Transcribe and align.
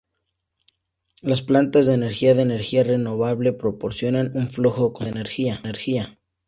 Las 1.21 1.43
plantas 1.43 1.85
de 1.85 1.93
energía 1.93 2.33
de 2.33 2.41
energía 2.41 2.83
renovable 2.83 3.53
proporcionan 3.53 4.31
un 4.33 4.49
flujo 4.49 4.93
constante 4.93 5.13
de 5.43 5.49
energía. 5.61 6.17